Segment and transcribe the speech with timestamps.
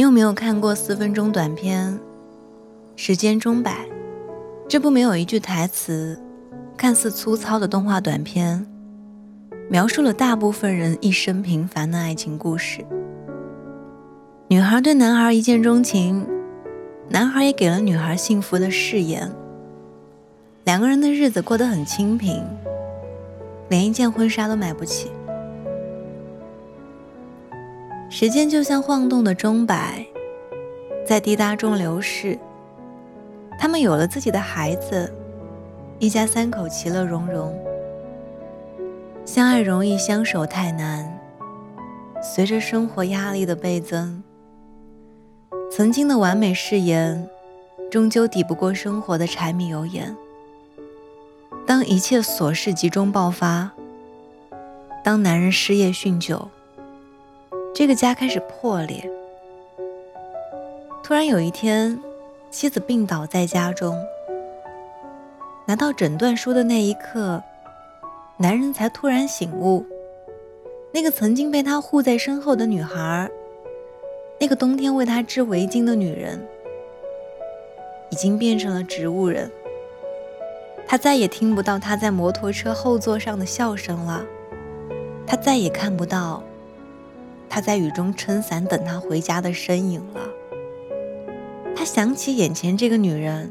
[0.00, 1.92] 你有没有看过四分钟短片
[2.96, 3.72] 《时间钟摆》？
[4.66, 6.18] 这部没有一句台词、
[6.74, 8.66] 看似粗糙的动画短片，
[9.68, 12.82] 描述了大部分人一生平凡的爱情故事。
[14.48, 16.26] 女孩对男孩一见钟情，
[17.10, 19.30] 男孩也给了女孩幸福的誓言。
[20.64, 22.42] 两个人的日子过得很清贫，
[23.68, 25.10] 连一件婚纱都买不起。
[28.12, 30.04] 时间就像晃动的钟摆，
[31.06, 32.36] 在滴答中流逝。
[33.56, 35.14] 他们有了自己的孩子，
[36.00, 37.56] 一家三口其乐融融。
[39.24, 41.20] 相爱容易，相守太难。
[42.20, 44.20] 随着生活压力的倍增，
[45.70, 47.30] 曾经的完美誓言，
[47.92, 50.16] 终究抵不过生活的柴米油盐。
[51.64, 53.70] 当一切琐事集中爆发，
[55.04, 56.48] 当男人失业酗酒。
[57.72, 59.08] 这个家开始破裂。
[61.02, 61.98] 突然有一天，
[62.50, 63.96] 妻子病倒在家中。
[65.66, 67.42] 拿到诊断书的那一刻，
[68.38, 69.86] 男人才突然醒悟：
[70.92, 73.30] 那个曾经被他护在身后的女孩，
[74.40, 76.44] 那个冬天为他织围巾的女人，
[78.10, 79.48] 已经变成了植物人。
[80.88, 84.24] 他再也听不到他在摩托车后座上的笑声了，
[85.24, 86.42] 他再也看不到。
[87.50, 90.20] 他在雨中撑伞等他回家的身影了。
[91.74, 93.50] 他想起眼前这个女人，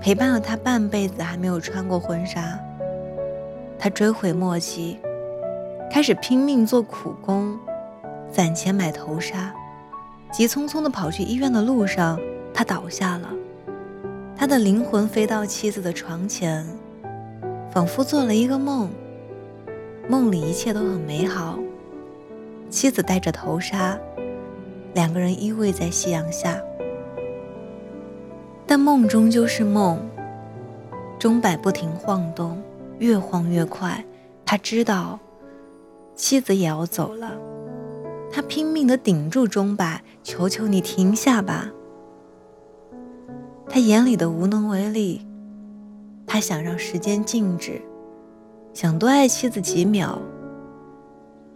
[0.00, 2.58] 陪伴了他半辈子，还没有穿过婚纱。
[3.78, 4.98] 他追悔莫及，
[5.90, 7.58] 开始拼命做苦工，
[8.30, 9.52] 攒钱买头纱。
[10.30, 12.18] 急匆匆地跑去医院的路上，
[12.54, 13.28] 他倒下了。
[14.36, 16.64] 他的灵魂飞到妻子的床前，
[17.70, 18.88] 仿佛做了一个梦，
[20.08, 21.58] 梦里一切都很美好。
[22.72, 23.98] 妻子戴着头纱，
[24.94, 26.58] 两个人依偎在夕阳下。
[28.66, 30.00] 但梦终究是梦，
[31.18, 32.60] 钟摆不停晃动，
[32.98, 34.02] 越晃越快。
[34.46, 35.18] 他知道，
[36.16, 37.32] 妻子也要走了。
[38.32, 41.70] 他拼命地顶住钟摆，求求你停下吧。
[43.68, 45.26] 他眼里的无能为力，
[46.26, 47.82] 他想让时间静止，
[48.72, 50.18] 想多爱妻子几秒。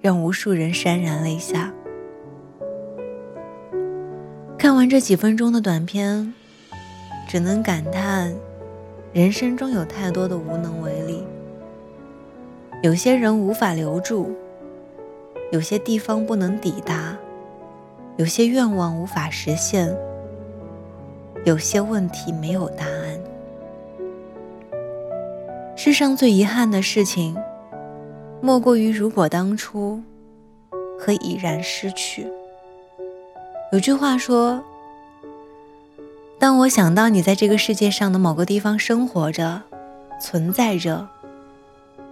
[0.07, 1.75] 让无数人潸然泪下。
[4.57, 6.33] 看完这几分钟的短片，
[7.27, 8.33] 只能感叹
[9.13, 11.25] 人生中有太多的无能为力。
[12.85, 14.33] 有些人无法留住，
[15.51, 17.17] 有些地方不能抵达，
[18.17, 19.93] 有些愿望无法实现，
[21.45, 23.21] 有些问题没有答案。
[25.75, 27.37] 世上最遗憾的事情。
[28.41, 30.01] 莫过于如果当初
[30.99, 32.27] 和已然失去。
[33.73, 34.63] 有句话说
[36.39, 39.63] ：“当我想到你在这个世界上的某个地方生活着、
[40.21, 41.09] 存在着，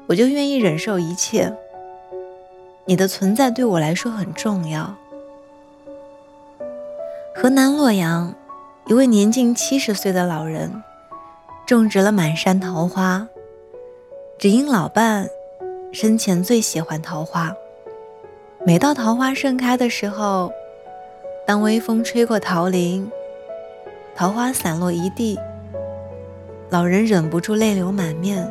[0.07, 1.55] 我就愿意忍受一切。
[2.87, 4.95] 你的存在对我来说很重要。”
[7.37, 8.35] 河南洛阳，
[8.87, 10.83] 一位年近七十岁的老人，
[11.67, 13.29] 种植了满山桃花，
[14.39, 15.29] 只因老伴。
[15.95, 17.55] 生前最喜欢桃花，
[18.67, 20.53] 每到桃花盛开的时候，
[21.47, 23.09] 当微风吹过桃林，
[24.13, 25.39] 桃花散落一地，
[26.69, 28.45] 老人忍不住泪流满面。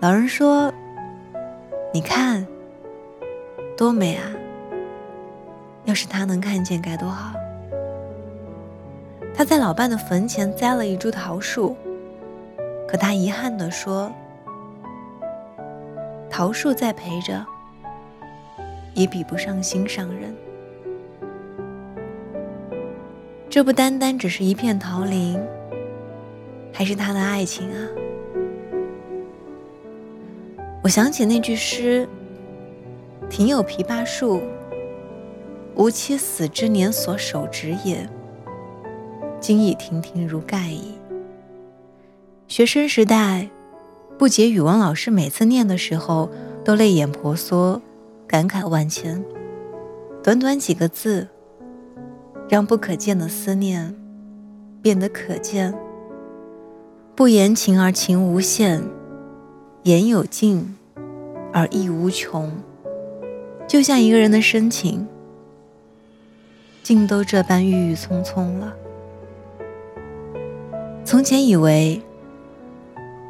[0.00, 0.72] 老人说
[1.92, 2.46] ：“你看，
[3.76, 4.32] 多美啊！
[5.84, 7.34] 要是他能看见该多好。”
[9.36, 11.76] 他在老伴的坟前栽了一株桃树，
[12.88, 14.10] 可他遗憾地说。
[16.32, 17.44] 桃树再陪着，
[18.94, 20.34] 也比不上心上人。
[23.50, 25.38] 这不单单只是一片桃林，
[26.72, 27.76] 还是他的爱情啊！
[30.82, 32.08] 我想起那句诗
[33.28, 34.40] ：“庭有枇杷树，
[35.74, 38.08] 吾妻死之年所手植也。
[39.38, 40.94] 今已亭亭如盖矣。”
[42.48, 43.50] 学生时代。
[44.22, 46.30] 不解语文老师每次念的时候
[46.64, 47.82] 都泪眼婆娑，
[48.28, 49.20] 感慨万千。
[50.22, 51.26] 短短几个字，
[52.48, 53.96] 让不可见的思念
[54.80, 55.74] 变得可见。
[57.16, 58.84] 不言情而情无限，
[59.82, 60.76] 言有尽
[61.52, 62.48] 而意无穷。
[63.66, 65.04] 就像一个人的深情，
[66.84, 68.72] 竟都这般郁郁葱葱了。
[71.04, 72.00] 从前以为。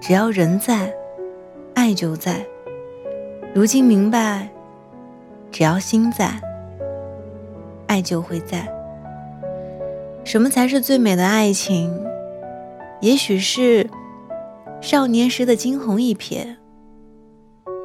[0.02, 0.93] 只要人在，
[1.75, 2.44] 爱就在。
[3.54, 4.49] 如今明白，
[5.52, 6.43] 只要心在，
[7.87, 8.69] 爱就会在。
[10.25, 12.04] 什么才是最美的爱情？
[13.00, 13.88] 也许是
[14.81, 16.56] 少年时的惊鸿一瞥，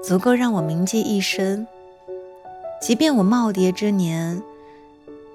[0.04, 1.68] 足够让我铭记一生。
[2.82, 4.42] 即便我耄耋之年，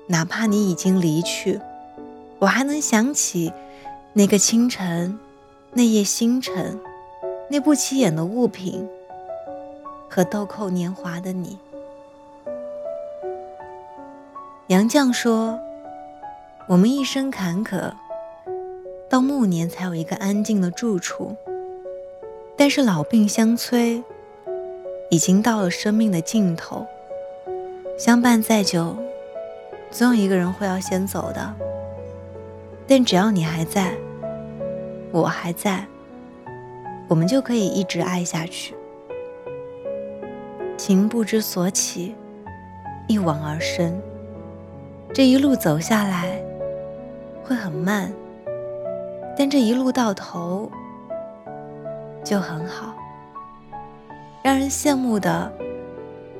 [0.08, 1.60] 哪怕你已经离去，
[2.40, 3.52] 我还能想起
[4.14, 5.16] 那个清晨，
[5.74, 6.78] 那夜星辰，
[7.48, 8.86] 那不起眼的物品
[10.08, 11.58] 和豆蔻年华的你。
[14.66, 15.58] 杨绛说
[16.68, 17.92] ：“我们一生坎坷，
[19.08, 21.34] 到暮年才有一个安静的住处。
[22.54, 24.02] 但是老病相催，
[25.10, 26.86] 已经到了生命的尽头。
[27.98, 28.94] 相伴再久，
[29.90, 31.54] 总有一个人会要先走的。
[32.86, 33.94] 但只要你还在，
[35.12, 35.86] 我还在，
[37.06, 38.74] 我们就可以一直爱下去。
[40.76, 42.14] 情不知所起，
[43.06, 44.00] 一往而深。”
[45.14, 46.42] 这一路走下来
[47.44, 48.10] 会很慢，
[49.36, 50.72] 但这一路到头
[52.24, 52.94] 就很好。
[54.42, 55.52] 让人羡慕的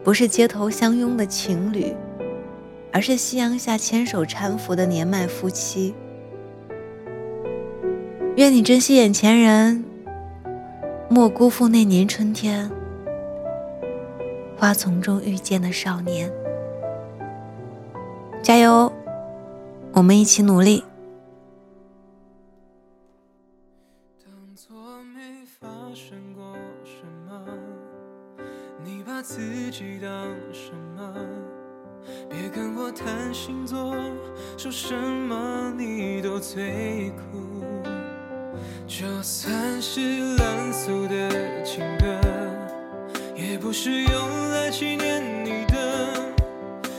[0.02, 1.94] 不是街头相拥的情侣，
[2.90, 5.94] 而是夕阳下牵手搀扶的年迈夫妻。
[8.34, 9.84] 愿你珍惜眼前人，
[11.10, 12.70] 莫辜负那年春天
[14.56, 16.32] 花丛中遇见的少年。
[18.42, 18.90] 加油，
[19.92, 20.82] 我们一起努力。
[24.24, 24.74] 当作
[25.14, 26.54] 没发生过
[26.84, 27.44] 什么，
[28.82, 30.10] 你把自己当
[30.54, 31.14] 什么？
[32.30, 33.94] 别跟我谈星座，
[34.56, 37.81] 说什么你都最酷。
[39.00, 42.20] 就算是烂俗的情歌，
[43.34, 46.12] 也不是用来纪念你的。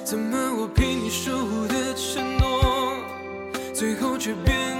[0.03, 2.95] 怎么我凭你守护的承诺，
[3.75, 4.75] 最后却变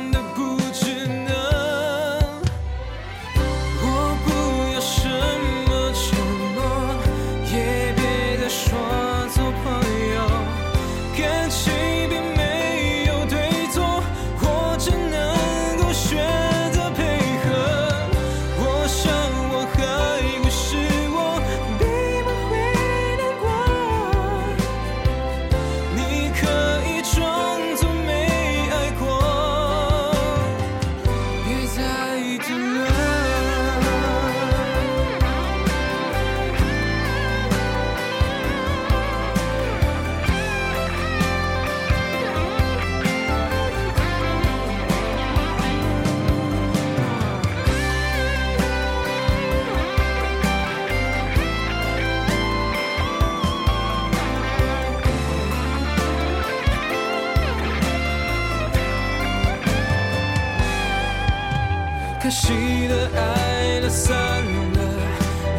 [62.24, 64.80] 可惜的爱了散了，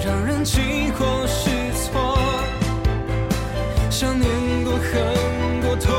[0.02, 2.16] 让人惊慌失措。
[3.90, 5.92] 想念过、恨过、痛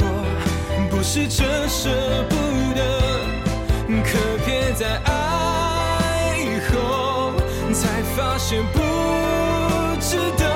[0.00, 0.08] 过，
[0.90, 1.88] 不是这舍
[2.28, 2.34] 不
[2.74, 2.80] 得。
[4.02, 7.32] 可别在爱以后
[7.72, 8.80] 才发现不
[10.00, 10.49] 值得，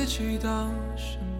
[0.00, 1.18] 自己当什